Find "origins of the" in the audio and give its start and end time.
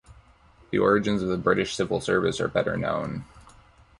0.79-1.37